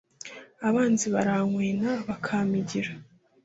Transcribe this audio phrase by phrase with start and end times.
[0.67, 2.93] abanzi barankwena, bakampigira